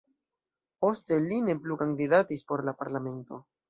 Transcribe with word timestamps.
Poste 0.85 1.21
li 1.27 1.39
ne 1.51 1.59
plu 1.67 1.79
kandidatis 1.85 2.47
por 2.53 2.69
la 2.71 2.79
parlamento. 2.85 3.45